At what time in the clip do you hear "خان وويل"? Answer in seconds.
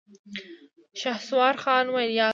1.63-2.11